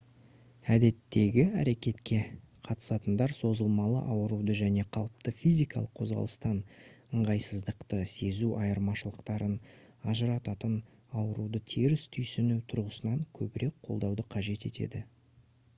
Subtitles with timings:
[0.75, 2.17] әдеттегі әрекетке
[2.67, 6.57] қатысатындар созылмалы ауыруды және қалыпты физикалық қозғалыстан
[7.19, 9.55] ыңғайсыздықты сезу айырмашылықтарын
[10.15, 10.81] ажырататын
[11.21, 15.05] ауыруды теріс түйсіну тұрғысынан көбірек қолдауды қажет етеді